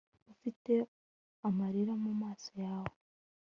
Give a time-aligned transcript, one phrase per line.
[0.33, 0.73] Ufite
[1.47, 2.95] amarira mu maso yawe